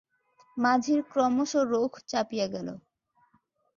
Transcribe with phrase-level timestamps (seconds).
[0.57, 2.67] মাঝির ক্রমশ রোখ চাপিয়া গেল।